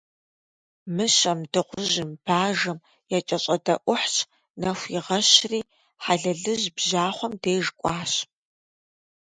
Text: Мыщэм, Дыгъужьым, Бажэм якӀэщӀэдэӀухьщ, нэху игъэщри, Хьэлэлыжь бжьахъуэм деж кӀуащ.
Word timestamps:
Мыщэм, 0.95 1.39
Дыгъужьым, 1.51 2.11
Бажэм 2.25 2.79
якӀэщӀэдэӀухьщ, 3.17 4.15
нэху 4.61 4.89
игъэщри, 4.97 5.61
Хьэлэлыжь 6.03 6.65
бжьахъуэм 6.75 7.33
деж 7.41 7.65
кӀуащ. 7.79 8.13